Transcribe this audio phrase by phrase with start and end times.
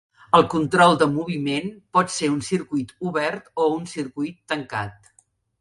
[0.37, 5.17] El control de moviment pot ser un circuit obert o un circuit tancat.